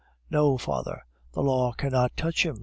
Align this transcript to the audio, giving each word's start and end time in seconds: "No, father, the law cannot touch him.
"No, 0.31 0.57
father, 0.57 1.05
the 1.33 1.43
law 1.43 1.73
cannot 1.73 2.17
touch 2.17 2.43
him. 2.43 2.57